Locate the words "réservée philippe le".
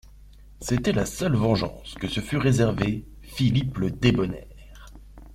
2.39-3.91